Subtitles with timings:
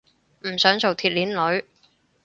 [0.47, 1.63] 唔想做鐵鏈女